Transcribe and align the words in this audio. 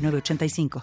985. 0.00 0.82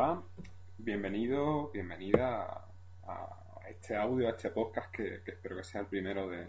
Hola, 0.00 0.22
bienvenido, 0.78 1.72
bienvenida 1.72 2.64
a, 3.02 3.60
este 3.68 3.96
audio, 3.96 4.28
a 4.28 4.30
este 4.30 4.50
podcast 4.50 4.92
que, 4.94 5.22
espero 5.26 5.56
que 5.56 5.64
sea 5.64 5.80
el 5.80 5.88
primero 5.88 6.28
de, 6.28 6.46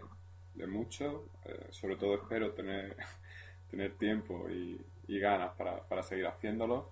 muchos. 0.67 1.23
Eh, 1.45 1.65
sobre 1.71 1.95
todo 1.95 2.13
espero 2.13 2.51
tener, 2.51 2.95
tener 3.71 3.97
tiempo 3.97 4.47
y, 4.51 4.79
ganas 5.19 5.55
para, 5.55 6.03
seguir 6.03 6.27
haciéndolo. 6.27 6.91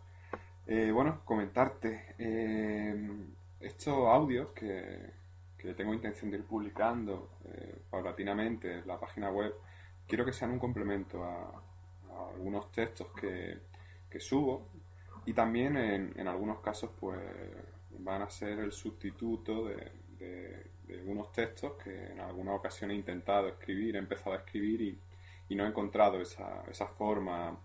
Eh, 0.65 0.89
bueno, 0.91 1.21
comentarte 1.25 2.15
eh, 2.17 3.07
estos 3.59 4.07
audios 4.07 4.47
que, 4.55 5.13
tengo 5.75 5.93
intención 5.93 6.31
de 6.31 6.37
ir 6.37 6.43
publicando 6.43 7.29
paulatinamente 7.91 8.79
en 8.79 8.87
la 8.87 8.99
página 8.99 9.29
web, 9.29 9.53
quiero 10.07 10.25
que 10.25 10.33
sean 10.33 10.49
un 10.49 10.59
complemento 10.59 11.23
a, 11.23 11.61
algunos 12.33 12.71
textos 12.71 13.09
que, 13.11 13.59
que 14.09 14.19
subo 14.19 14.65
y 15.27 15.33
también 15.33 15.75
en, 15.75 16.27
algunos 16.27 16.61
casos 16.61 16.89
pues 16.97 17.19
van 17.99 18.21
a 18.21 18.29
ser 18.29 18.59
el 18.59 18.71
sustituto 18.71 19.67
de, 19.67 19.91
de, 20.17 21.03
unos 21.05 21.33
textos 21.33 21.73
que 21.83 22.11
en 22.13 22.21
alguna 22.21 22.53
ocasión 22.53 22.91
he 22.91 22.95
intentado 22.95 23.49
escribir, 23.49 23.97
he 23.97 23.99
empezado 23.99 24.33
a 24.33 24.39
escribir 24.39 24.81
y, 24.81 25.55
no 25.55 25.65
he 25.65 25.67
encontrado 25.67 26.21
esa, 26.21 26.63
esa 26.69 26.87
forma 26.87 27.59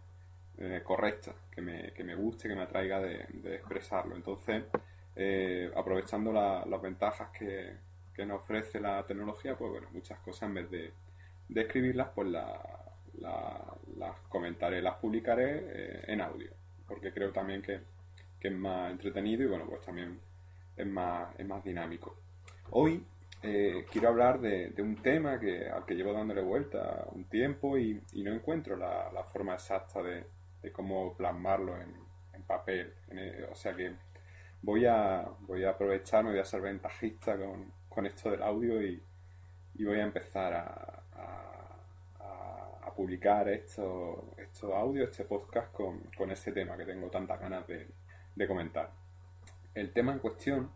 eh, 0.58 0.82
correcta 0.84 1.34
que 1.52 1.60
me, 1.62 1.92
que 1.92 2.02
me, 2.02 2.16
guste, 2.16 2.48
que 2.48 2.54
me 2.56 2.62
atraiga 2.62 3.00
de, 3.00 3.20
expresarlo. 3.54 4.16
Entonces, 4.16 4.64
eh, 5.14 5.70
aprovechando 5.76 6.32
las 6.32 6.82
ventajas 6.82 7.30
que, 7.30 7.76
que, 8.12 8.26
nos 8.26 8.40
ofrece 8.40 8.80
la 8.80 9.06
tecnología, 9.06 9.56
pues 9.56 9.70
bueno, 9.70 9.88
muchas 9.92 10.18
cosas 10.18 10.48
en 10.48 10.54
vez 10.54 10.70
de, 10.70 10.92
escribirlas, 11.60 12.08
pues 12.12 12.28
las 12.28 14.20
comentaré, 14.28 14.82
las 14.82 14.96
publicaré 14.96 15.60
eh, 15.64 16.04
en 16.08 16.20
audio 16.20 16.61
porque 16.92 17.12
creo 17.12 17.32
también 17.32 17.62
que, 17.62 17.80
es 18.40 18.52
más 18.52 18.90
entretenido 18.90 19.44
y 19.44 19.46
bueno, 19.46 19.66
pues 19.68 19.80
también 19.82 20.20
es 20.76 20.86
más, 20.86 21.28
es 21.38 21.46
más 21.46 21.64
dinámico. 21.64 22.16
Hoy 22.70 23.02
eh, 23.42 23.86
quiero 23.90 24.08
hablar 24.08 24.40
de, 24.40 24.74
un 24.78 24.96
tema 24.96 25.38
que, 25.38 25.70
al 25.70 25.86
que 25.86 25.94
llevo 25.94 26.12
dándole 26.12 26.42
vuelta 26.42 27.06
un 27.12 27.24
tiempo 27.24 27.78
y, 27.78 28.02
no 28.14 28.32
encuentro 28.32 28.76
la, 28.76 29.24
forma 29.32 29.54
exacta 29.54 30.02
de, 30.02 30.26
cómo 30.72 31.16
plasmarlo 31.16 31.76
en, 31.80 32.02
papel. 32.46 32.92
o 33.50 33.54
sea 33.54 33.72
que 33.74 33.94
voy 34.60 34.84
a, 34.84 35.26
voy 35.40 35.64
a 35.64 35.70
aprovechar, 35.70 36.24
me 36.24 36.30
voy 36.30 36.40
a 36.40 36.44
ser 36.44 36.60
ventajista 36.60 37.36
con, 37.88 38.06
esto 38.06 38.30
del 38.30 38.42
audio 38.42 38.82
y, 38.82 39.02
voy 39.78 40.00
a 40.00 40.04
empezar 40.04 40.52
a, 40.52 40.98
publicar 42.92 43.48
estos 43.48 44.18
esto 44.36 44.76
audios, 44.76 45.10
este 45.10 45.24
podcast 45.24 45.72
con, 45.72 46.00
con 46.16 46.30
ese 46.30 46.52
tema 46.52 46.76
que 46.76 46.84
tengo 46.84 47.08
tantas 47.08 47.40
ganas 47.40 47.64
de, 47.66 48.46
comentar. 48.46 48.90
El 49.74 49.92
tema 49.92 50.12
en 50.12 50.18
cuestión 50.18 50.70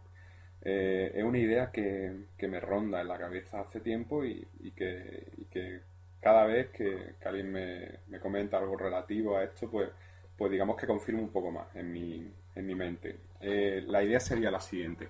eh, 0.62 1.12
es 1.14 1.24
una 1.24 1.38
idea 1.38 1.70
que, 1.70 2.12
me 2.40 2.60
ronda 2.60 3.00
en 3.00 3.08
la 3.08 3.18
cabeza 3.18 3.60
hace 3.60 3.80
tiempo 3.80 4.24
y, 4.24 4.46
que, 4.76 5.26
que, 5.50 5.80
cada 6.20 6.46
vez 6.46 6.70
que, 6.70 7.14
alguien 7.24 7.52
me, 7.52 8.20
comenta 8.20 8.58
algo 8.58 8.76
relativo 8.76 9.36
a 9.36 9.44
esto, 9.44 9.70
pues, 9.70 9.90
pues 10.36 10.50
digamos 10.50 10.76
que 10.76 10.86
confirmo 10.86 11.22
un 11.22 11.30
poco 11.30 11.50
más 11.50 11.74
en 11.74 11.92
mi, 11.92 12.32
en 12.54 12.66
mi 12.66 12.74
mente. 12.74 13.18
Eh, 13.40 13.84
la 13.86 14.02
idea 14.02 14.20
sería 14.20 14.50
la 14.50 14.60
siguiente. 14.60 15.08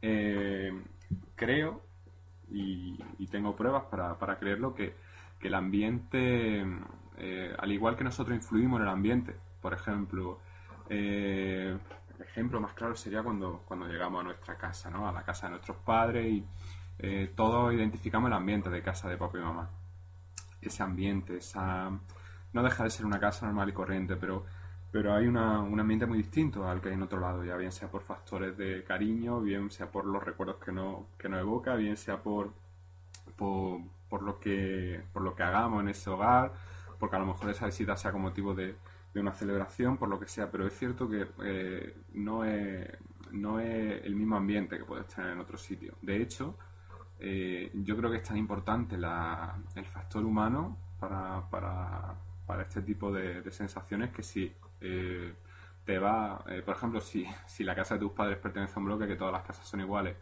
Eh, 0.00 0.72
creo 1.36 1.82
y, 2.50 2.98
tengo 3.30 3.56
pruebas 3.56 3.84
para, 3.84 4.18
para 4.18 4.38
creerlo 4.38 4.74
que 4.74 4.92
que 5.42 5.48
el 5.48 5.54
ambiente, 5.54 6.64
eh, 7.18 7.54
al 7.58 7.72
igual 7.72 7.96
que 7.96 8.04
nosotros 8.04 8.34
influimos 8.36 8.78
en 8.78 8.86
el 8.86 8.92
ambiente, 8.92 9.36
por 9.60 9.74
ejemplo, 9.74 10.38
eh, 10.88 11.76
el 12.16 12.22
ejemplo 12.22 12.60
más 12.60 12.72
claro 12.74 12.94
sería 12.94 13.24
cuando, 13.24 13.62
cuando 13.66 13.86
llegamos 13.88 14.20
a 14.20 14.24
nuestra 14.24 14.56
casa, 14.56 14.88
¿no? 14.88 15.08
a 15.08 15.12
la 15.12 15.24
casa 15.24 15.48
de 15.48 15.50
nuestros 15.50 15.78
padres 15.78 16.26
y 16.26 16.46
eh, 17.00 17.32
todos 17.34 17.74
identificamos 17.74 18.28
el 18.28 18.34
ambiente 18.34 18.70
de 18.70 18.82
casa 18.82 19.08
de 19.08 19.16
papá 19.16 19.38
y 19.38 19.42
mamá. 19.42 19.68
Ese 20.60 20.82
ambiente, 20.84 21.38
esa... 21.38 21.90
no 22.52 22.62
deja 22.62 22.84
de 22.84 22.90
ser 22.90 23.04
una 23.04 23.18
casa 23.18 23.46
normal 23.46 23.68
y 23.70 23.72
corriente, 23.72 24.14
pero, 24.14 24.44
pero 24.92 25.12
hay 25.12 25.26
un 25.26 25.36
ambiente 25.36 26.06
muy 26.06 26.18
distinto 26.18 26.68
al 26.68 26.80
que 26.80 26.90
hay 26.90 26.94
en 26.94 27.02
otro 27.02 27.18
lado, 27.18 27.44
ya 27.44 27.56
bien 27.56 27.72
sea 27.72 27.90
por 27.90 28.02
factores 28.02 28.56
de 28.56 28.84
cariño, 28.84 29.40
bien 29.40 29.72
sea 29.72 29.90
por 29.90 30.04
los 30.06 30.22
recuerdos 30.22 30.58
que 30.64 30.70
no, 30.70 31.08
que 31.18 31.28
nos 31.28 31.40
evoca, 31.40 31.74
bien 31.74 31.96
sea 31.96 32.22
por 32.22 32.52
por 34.12 34.22
lo 34.22 34.38
que, 34.38 35.00
por 35.14 35.22
lo 35.22 35.34
que 35.34 35.42
hagamos 35.42 35.80
en 35.80 35.88
ese 35.88 36.10
hogar, 36.10 36.52
porque 36.98 37.16
a 37.16 37.18
lo 37.18 37.24
mejor 37.24 37.48
esa 37.48 37.64
visita 37.64 37.96
sea 37.96 38.12
con 38.12 38.20
motivo 38.20 38.54
de, 38.54 38.76
una 39.14 39.32
celebración, 39.32 39.96
por 39.96 40.10
lo 40.10 40.20
que 40.20 40.28
sea, 40.28 40.50
pero 40.50 40.66
es 40.66 40.74
cierto 40.78 41.08
que 41.08 41.28
eh, 41.42 41.96
no, 42.12 42.44
es, 42.44 42.90
no 43.30 43.58
es 43.58 44.04
el 44.04 44.14
mismo 44.14 44.36
ambiente 44.36 44.76
que 44.76 44.84
puedes 44.84 45.06
tener 45.06 45.30
en 45.30 45.38
otro 45.38 45.56
sitio. 45.56 45.94
De 46.02 46.20
hecho, 46.20 46.58
eh, 47.20 47.70
yo 47.72 47.96
creo 47.96 48.10
que 48.10 48.18
es 48.18 48.22
tan 48.22 48.36
importante 48.36 48.96
el 48.96 49.86
factor 49.86 50.26
humano 50.26 50.76
para, 51.00 51.48
para, 51.48 52.14
para 52.46 52.64
este 52.64 52.82
tipo 52.82 53.10
de, 53.10 53.50
sensaciones 53.50 54.10
que 54.10 54.22
si 54.22 54.52
eh, 54.82 55.32
te 55.86 55.98
va, 55.98 56.44
por 56.66 56.76
ejemplo, 56.76 57.00
si, 57.00 57.26
si 57.46 57.64
la 57.64 57.74
casa 57.74 57.94
de 57.94 58.00
tus 58.00 58.12
padres 58.12 58.36
pertenece 58.36 58.74
a 58.76 58.78
un 58.78 58.84
bloque, 58.84 59.06
que 59.06 59.16
todas 59.16 59.32
las 59.32 59.42
casas 59.42 59.66
son 59.66 59.80
iguales, 59.80 60.16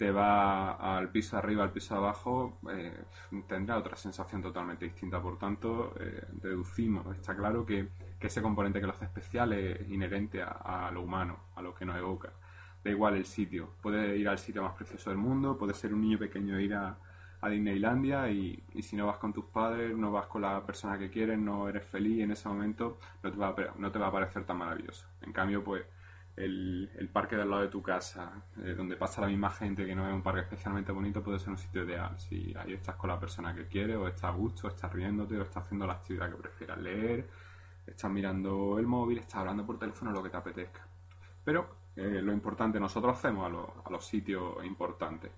te 0.00 0.10
va 0.10 0.96
al 0.96 1.10
piso 1.10 1.36
arriba, 1.36 1.62
al 1.62 1.72
piso 1.72 1.94
abajo, 1.94 2.58
eh, 2.72 3.04
tendrá 3.46 3.76
otra 3.76 3.96
sensación 3.96 4.40
totalmente 4.40 4.86
distinta. 4.86 5.20
Por 5.20 5.36
tanto, 5.36 5.92
eh, 6.00 6.24
deducimos, 6.32 7.14
está 7.14 7.36
claro 7.36 7.66
que, 7.66 7.86
ese 8.18 8.40
componente 8.40 8.80
que 8.80 8.86
lo 8.86 8.92
hace 8.92 9.04
especial 9.04 9.52
es 9.52 9.90
inherente 9.90 10.42
a, 10.42 10.90
lo 10.90 11.02
humano, 11.02 11.40
a 11.54 11.60
lo 11.60 11.74
que 11.74 11.84
nos 11.84 11.98
evoca. 11.98 12.32
Da 12.82 12.90
igual 12.90 13.16
el 13.16 13.26
sitio, 13.26 13.74
puede 13.82 14.16
ir 14.16 14.26
al 14.26 14.38
sitio 14.38 14.62
más 14.62 14.72
precioso 14.72 15.10
del 15.10 15.18
mundo, 15.18 15.58
puede 15.58 15.74
ser 15.74 15.92
un 15.92 16.00
niño 16.00 16.18
pequeño 16.18 16.58
ir 16.58 16.72
a, 16.72 16.96
a 17.42 17.48
Disneylandia 17.50 18.30
y, 18.30 18.64
y, 18.72 18.82
si 18.82 18.96
no 18.96 19.06
vas 19.06 19.18
con 19.18 19.34
tus 19.34 19.44
padres, 19.44 19.94
no 19.94 20.10
vas 20.10 20.28
con 20.28 20.40
la 20.40 20.64
persona 20.64 20.98
que 20.98 21.10
quieres, 21.10 21.38
no 21.38 21.68
eres 21.68 21.84
feliz 21.84 22.22
en 22.22 22.30
ese 22.30 22.48
momento, 22.48 22.98
no 23.22 23.30
te 23.30 23.36
va 23.36 23.48
a, 23.48 23.54
no 23.76 23.92
te 23.92 23.98
va 23.98 24.06
a 24.06 24.12
parecer 24.12 24.44
tan 24.46 24.56
maravilloso. 24.56 25.06
En 25.20 25.32
cambio, 25.34 25.62
pues 25.62 25.84
el, 26.44 27.10
parque 27.12 27.36
del 27.36 27.50
lado 27.50 27.62
de 27.62 27.68
tu 27.68 27.82
casa, 27.82 28.42
eh, 28.62 28.74
donde 28.76 28.96
pasa 28.96 29.20
la 29.20 29.26
misma 29.26 29.50
gente, 29.50 29.84
que 29.84 29.94
no 29.94 30.08
es 30.08 30.14
un 30.14 30.22
parque 30.22 30.40
especialmente 30.40 30.92
bonito, 30.92 31.22
puede 31.22 31.38
ser 31.38 31.50
un 31.50 31.58
sitio 31.58 31.84
ideal. 31.84 32.18
Si 32.18 32.54
ahí 32.56 32.72
estás 32.74 32.96
con 32.96 33.10
la 33.10 33.18
persona 33.18 33.54
que 33.54 33.66
quieres, 33.66 33.96
o 33.96 34.08
estás 34.08 34.24
a 34.24 34.30
gusto, 34.30 34.66
o 34.66 34.70
estás 34.70 34.92
riéndote, 34.92 35.36
o 35.38 35.42
estás 35.42 35.64
haciendo 35.64 35.86
la 35.86 35.94
actividad 35.94 36.30
que 36.30 36.36
prefieras 36.36 36.78
leer, 36.78 37.28
estás 37.86 38.10
mirando 38.10 38.78
el 38.78 38.86
móvil, 38.86 39.18
estás 39.18 39.36
hablando 39.36 39.66
por 39.66 39.78
teléfono, 39.78 40.12
lo 40.12 40.22
que 40.22 40.30
te 40.30 40.36
apetezca. 40.36 40.86
Pero 41.44 41.80
eh, 41.96 42.20
lo 42.22 42.32
importante, 42.32 42.78
nosotros 42.78 43.18
hacemos 43.18 43.46
a, 43.46 43.90
los 43.90 44.06
sitios 44.06 44.64
importantes. 44.64 45.30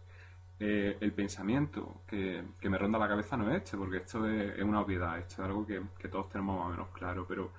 Eh, 0.59 0.97
el 1.01 1.13
pensamiento 1.13 2.03
que, 2.07 2.45
me 2.63 2.79
ronda 2.79 2.99
la 2.99 3.09
cabeza 3.09 3.37
no 3.37 3.51
es 3.51 3.63
este, 3.63 3.77
porque 3.77 3.99
esto 3.99 4.27
es, 4.29 4.63
una 4.63 4.81
obviedad, 4.81 5.19
esto 5.19 5.43
es 5.43 5.49
algo 5.49 5.67
que, 5.67 6.09
todos 6.09 6.29
tenemos 6.29 6.59
más 6.59 6.67
o 6.67 6.71
menos 6.71 6.89
claro, 6.91 7.27
pero 7.27 7.51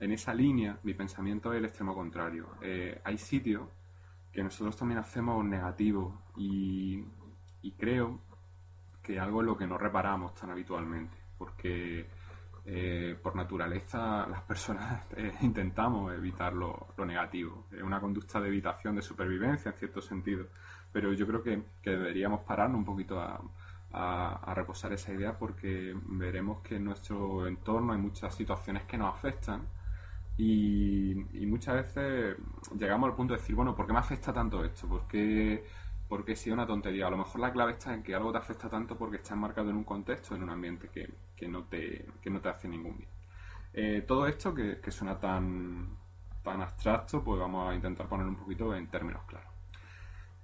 en 0.00 0.12
esa 0.12 0.34
línea 0.34 0.78
mi 0.82 0.94
pensamiento 0.94 1.52
es 1.52 1.58
el 1.58 1.64
extremo 1.64 1.94
contrario. 1.94 2.48
Eh, 2.60 3.00
hay 3.04 3.18
sitios 3.18 3.68
que 4.32 4.42
nosotros 4.42 4.76
también 4.76 4.98
hacemos 4.98 5.44
negativos 5.44 6.14
y, 6.36 7.04
creo 7.78 8.20
que 9.02 9.18
algo 9.18 9.40
es 9.40 9.46
lo 9.46 9.56
que 9.56 9.66
no 9.66 9.76
reparamos 9.76 10.34
tan 10.34 10.50
habitualmente, 10.50 11.16
porque 11.36 12.08
eh, 12.64 13.18
por 13.22 13.34
naturaleza 13.34 14.26
las 14.26 14.42
personas 14.42 15.06
eh, 15.16 15.32
intentamos 15.40 16.12
evitar 16.12 16.52
lo, 16.52 16.94
negativo. 17.06 17.66
Es 17.72 17.82
una 17.82 18.00
conducta 18.00 18.40
de 18.40 18.48
evitación, 18.48 18.94
de 18.94 19.02
supervivencia 19.02 19.70
en 19.70 19.78
cierto 19.78 20.00
sentido. 20.00 20.46
Pero 20.92 21.12
yo 21.12 21.26
creo 21.26 21.42
que, 21.42 21.62
deberíamos 21.82 22.40
pararnos 22.40 22.78
un 22.78 22.84
poquito 22.84 23.20
a, 23.20 23.40
reposar 24.54 24.92
esa 24.92 25.12
idea 25.12 25.38
porque 25.38 25.94
veremos 26.08 26.60
que 26.60 26.76
en 26.76 26.84
nuestro 26.84 27.46
entorno 27.46 27.94
hay 27.94 27.98
muchas 27.98 28.34
situaciones 28.34 28.82
que 28.84 28.98
nos 28.98 29.14
afectan 29.14 29.66
y, 30.38 31.14
muchas 31.46 31.76
veces 31.76 32.36
llegamos 32.78 33.08
al 33.08 33.16
punto 33.16 33.34
de 33.34 33.40
decir, 33.40 33.54
bueno, 33.54 33.74
¿por 33.74 33.86
qué 33.86 33.92
me 33.92 33.98
afecta 33.98 34.32
tanto 34.32 34.64
esto? 34.64 34.86
¿Por 34.86 35.06
qué 35.06 35.64
porque 36.08 36.36
si 36.36 36.50
es 36.50 36.54
una 36.54 36.66
tontería. 36.66 37.06
A 37.06 37.10
lo 37.10 37.16
mejor 37.16 37.40
la 37.40 37.52
clave 37.52 37.72
está 37.72 37.94
en 37.94 38.02
que 38.02 38.14
algo 38.14 38.32
te 38.32 38.38
afecta 38.38 38.68
tanto 38.68 38.96
porque 38.96 39.16
está 39.16 39.34
enmarcado 39.34 39.70
en 39.70 39.76
un 39.76 39.84
contexto, 39.84 40.34
en 40.34 40.42
un 40.42 40.50
ambiente 40.50 40.88
que, 40.88 41.48
no, 41.48 41.64
te, 41.64 42.06
no 42.26 42.40
te 42.40 42.48
hace 42.48 42.68
ningún 42.68 42.98
bien. 42.98 43.10
Eh, 43.72 44.04
todo 44.06 44.26
esto 44.26 44.54
que, 44.54 44.90
suena 44.90 45.18
tan, 45.18 45.96
tan 46.42 46.62
abstracto, 46.62 47.22
pues 47.22 47.40
vamos 47.40 47.70
a 47.70 47.74
intentar 47.74 48.08
poner 48.08 48.26
un 48.26 48.36
poquito 48.36 48.74
en 48.74 48.88
términos 48.88 49.22
claros. 49.26 49.50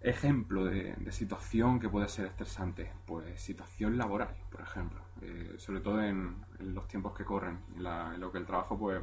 Ejemplo 0.01 0.65
de, 0.65 0.97
situación 1.13 1.79
que 1.79 1.89
puede 1.89 2.09
ser 2.09 2.27
estresante, 2.27 2.93
pues 3.07 3.41
situación 3.41 3.97
laboral, 3.97 4.35
por 4.51 4.61
ejemplo. 4.63 5.01
Eh, 5.21 5.55
sobre 5.59 5.81
todo 5.81 6.03
en, 6.03 6.45
los 6.59 6.89
tiempos 6.89 7.15
que 7.15 7.25
corren, 7.25 7.61
en, 7.77 8.21
lo 8.21 8.33
que 8.33 8.39
el 8.39 8.47
trabajo, 8.47 8.77
pues, 8.77 9.01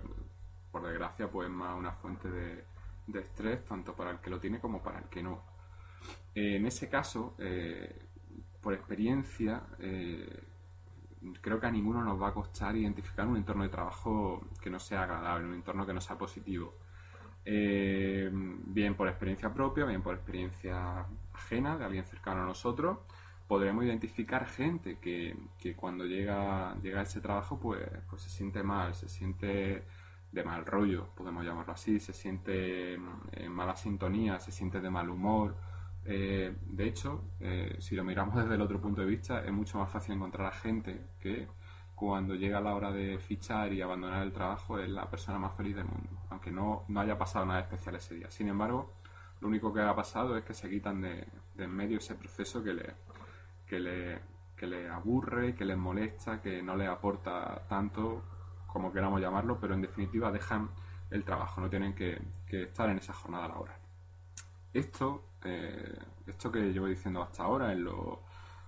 por 0.72 0.84
desgracia, 0.84 1.30
pues 1.30 1.50
es 1.50 1.54
más 1.54 1.78
una 1.78 1.92
fuente 1.92 2.30
de, 2.30 2.64
de 3.12 3.20
estrés, 3.20 3.66
tanto 3.66 3.94
para 3.94 4.12
el 4.12 4.20
que 4.20 4.30
lo 4.30 4.40
tiene 4.40 4.60
como 4.60 4.82
para 4.82 5.00
el 5.00 5.06
que 5.06 5.24
no. 5.24 5.42
Eh, 6.36 6.58
en 6.58 6.66
ese 6.66 6.90
caso, 6.90 7.36
eh, 7.40 7.96
por 8.62 8.74
experiencia, 8.74 9.64
eh, 9.80 10.42
creo 11.42 11.60
que 11.60 11.68
a 11.68 11.72
ninguno 11.72 12.04
nos 12.04 12.22
va 12.22 12.30
a 12.30 12.34
costar 12.34 12.76
identificar 12.76 13.28
un 13.28 13.38
entorno 13.38 13.64
de 13.64 13.70
trabajo 13.70 14.48
que 14.62 14.70
no 14.70 14.80
sea 14.80 15.04
agradable, 15.04 15.48
un 15.48 15.56
entorno 15.56 15.86
que 15.86 15.94
no 15.94 16.02
sea 16.02 16.18
positivo. 16.18 16.74
bien 17.46 18.96
por 18.96 19.08
experiencia 19.08 19.52
propia, 19.52 19.86
bien 19.86 20.02
por 20.04 20.16
experiencia 20.16 21.06
ajena 21.34 21.78
de 21.78 21.86
alguien 21.86 22.06
cercano 22.06 22.44
a 22.44 22.46
nosotros, 22.46 23.00
podremos 23.48 23.84
identificar 23.86 24.46
gente 24.46 25.00
que, 25.00 25.36
cuando 25.76 26.06
llega, 26.06 26.76
llega 26.84 27.00
a 27.00 27.04
ese 27.04 27.22
trabajo 27.22 27.60
pues, 27.60 27.82
pues 28.10 28.22
se 28.22 28.30
siente 28.30 28.62
mal, 28.62 28.94
se 28.94 29.10
siente 29.10 29.84
de 30.32 30.44
mal 30.44 30.66
rollo, 30.66 31.10
podemos 31.16 31.44
llamarlo 31.44 31.74
así, 31.74 32.00
se 32.00 32.14
siente 32.14 32.94
en 32.94 33.52
mala 33.52 33.76
sintonía, 33.76 34.40
se 34.40 34.52
siente 34.52 34.80
de 34.80 34.90
mal 34.90 35.10
humor, 35.10 35.56
eh, 36.06 36.56
de 36.62 36.88
hecho, 36.88 37.24
eh, 37.40 37.76
si 37.80 37.96
lo 37.96 38.04
miramos 38.04 38.36
desde 38.36 38.56
el 38.56 38.62
otro 38.62 38.80
punto 38.82 39.02
de 39.02 39.08
vista, 39.08 39.44
es 39.46 39.52
mucho 39.52 39.78
más 39.78 39.92
fácil 39.92 40.16
encontrar 40.16 40.48
a 40.48 40.52
gente 40.52 41.10
que 41.20 41.48
cuando 41.94 42.34
llega 42.36 42.62
la 42.62 42.74
hora 42.74 42.92
de 42.92 43.20
fichar 43.20 43.74
y 43.74 43.82
abandonar 43.82 44.24
el 44.24 44.32
trabajo 44.32 44.80
es 44.80 44.90
la 44.90 45.10
persona 45.10 45.38
más 45.38 45.56
feliz 45.56 45.76
del 45.76 45.86
mundo, 45.86 46.10
aunque 46.30 46.52
no, 46.52 46.86
haya 46.96 47.18
pasado 47.18 47.46
nada 47.46 47.60
especial 47.60 47.96
ese 47.96 48.16
día. 48.16 48.32
Sin 48.32 48.48
embargo, 48.48 48.94
lo 49.42 49.50
único 49.50 49.74
que 49.74 49.82
ha 49.82 49.96
pasado 49.96 50.38
es 50.38 50.44
que 50.44 50.54
se 50.54 50.70
quitan 50.70 51.02
de, 51.02 51.28
en 51.58 51.72
medio 51.76 51.98
ese 51.98 52.16
proceso 52.16 52.64
que 52.64 52.74
le, 52.74 52.94
que 53.68 53.80
le, 53.80 54.20
que 54.56 54.66
le 54.66 54.90
aburre, 54.90 55.54
que 55.54 55.66
les 55.66 55.78
molesta, 55.78 56.42
que 56.42 56.64
no 56.64 56.76
les 56.76 56.88
aporta 56.88 57.68
tanto 57.68 58.24
como 58.72 58.92
queramos 58.92 59.22
llamarlo, 59.22 59.60
pero 59.60 59.74
en 59.74 59.82
definitiva 59.82 60.32
dejan 60.32 60.70
el 61.10 61.24
trabajo, 61.24 61.62
no 61.62 61.70
tienen 61.70 61.94
que, 61.94 62.22
estar 62.48 62.90
en 62.90 62.98
esa 62.98 63.14
jornada 63.14 63.48
laboral. 63.48 63.78
Esto 64.74 65.24
eh, 65.44 65.98
esto 66.28 66.52
que 66.52 66.60
llevo 66.72 66.88
diciendo 66.88 67.22
hasta 67.22 67.44
ahora, 67.44 67.72
en 67.72 67.84
los 67.84 68.20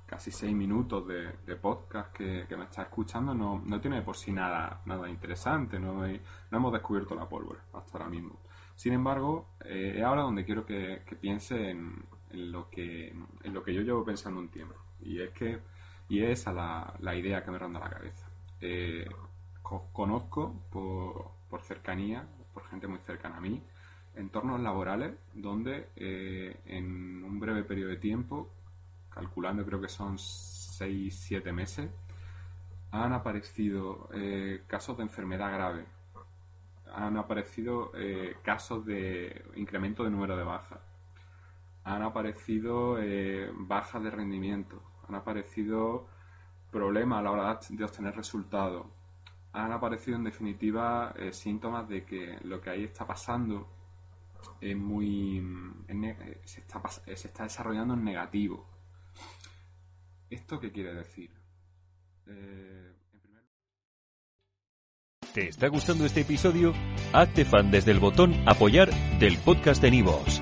casi 0.06 0.32
seis 0.32 0.54
minutos 0.54 1.08
de, 1.08 1.56
podcast 1.56 2.14
que, 2.14 2.46
me 2.58 2.64
está 2.66 2.84
escuchando, 2.84 3.34
no, 3.34 3.82
tiene 3.82 4.02
por 4.02 4.18
sí 4.18 4.32
nada, 4.32 4.82
nada 4.86 5.10
interesante, 5.10 5.80
no, 5.80 6.04
hemos 6.06 6.74
descubierto 6.74 7.16
la 7.16 7.30
pólvora 7.30 7.62
hasta 7.74 7.98
ahora 7.98 8.10
mismo. 8.10 8.40
Sin 8.76 8.94
embargo, 8.94 9.48
eh, 9.64 9.96
es 9.98 10.04
ahora 10.04 10.24
donde 10.24 10.44
quiero 10.44 10.66
que, 10.66 11.02
piense 11.22 11.70
en, 11.70 12.04
lo 12.32 12.70
que, 12.70 13.10
en 13.44 13.54
lo 13.54 13.64
que 13.64 13.74
yo 13.74 13.82
llevo 13.82 14.04
pensando 14.04 14.40
un 14.40 14.50
tiempo. 14.50 14.76
Y 15.02 15.22
es 15.22 15.30
que 15.32 15.60
y 16.10 16.22
es 16.24 16.42
esa 16.42 16.52
la, 16.52 17.16
idea 17.16 17.42
que 17.42 17.52
me 17.52 17.58
ronda 17.58 17.80
la 17.80 17.90
cabeza. 17.90 18.30
Eh, 18.60 19.08
conozco 19.94 20.54
por, 20.70 21.62
cercanía, 21.62 22.28
por 22.54 22.66
gente 22.68 22.88
muy 22.88 23.00
cercana 23.00 23.38
a 23.38 23.42
mí, 23.42 23.62
entornos 24.16 24.60
laborales 24.60 25.14
donde 25.34 25.90
eh, 25.96 26.60
en 26.66 27.24
un 27.24 27.40
breve 27.40 27.64
periodo 27.64 27.90
de 27.90 27.98
tiempo, 27.98 28.50
calculando 29.10 29.66
creo 29.66 29.82
que 29.82 29.90
son 29.90 30.18
6-7 30.18 31.54
meses, 31.54 31.90
han 32.92 33.14
aparecido 33.14 34.10
eh, 34.14 34.64
casos 34.68 34.98
de 34.98 35.04
enfermedad 35.04 35.54
grave, 35.54 35.86
han 36.94 37.16
aparecido 37.16 37.92
eh, 37.96 38.36
casos 38.44 38.86
de 38.86 39.46
incremento 39.56 40.04
de 40.04 40.10
número 40.10 40.36
de 40.36 40.44
bajas, 40.44 40.80
han 41.84 42.04
aparecido 42.04 42.98
bajas 43.54 44.04
de 44.04 44.12
rendimiento, 44.12 44.84
han 45.08 45.16
aparecido 45.16 46.08
problemas 46.70 47.20
a 47.20 47.22
la 47.24 47.32
hora 47.32 47.60
de 47.70 47.84
obtener 47.84 48.16
resultados, 48.16 48.86
han 49.54 49.72
aparecido 49.72 50.18
en 50.18 50.24
definitiva 50.24 51.14
síntomas 51.32 51.88
de 51.90 52.06
que 52.06 52.38
lo 52.44 52.62
que 52.62 52.70
ahí 52.70 52.84
está 52.84 53.06
pasando 53.06 53.68
es 54.60 54.76
muy 54.76 55.44
se, 56.46 56.62
está, 56.62 56.82
se 56.90 57.28
está 57.28 57.44
desarrollando 57.44 57.94
en 57.94 58.04
negativo. 58.04 58.66
¿Esto 60.30 60.60
qué 60.60 60.72
quiere 60.72 60.94
decir? 60.94 61.30
Eh, 62.28 62.94
¿Te 65.34 65.48
está 65.48 65.68
gustando 65.68 66.06
este 66.06 66.22
episodio? 66.22 66.74
Hazte 67.14 67.46
fan 67.46 67.72
desde 67.72 67.92
el 67.92 68.00
botón 68.00 68.34
apoyar 68.48 68.90
del 69.20 69.38
podcast 69.38 69.82
de 69.82 69.92
Nivos. 69.92 70.42